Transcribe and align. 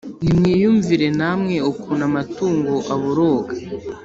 Nimwiyumvire 0.23 1.07
namwe 1.19 1.55
ukuntu 1.71 2.03
amatungo 2.09 2.73
aboroga! 2.93 3.53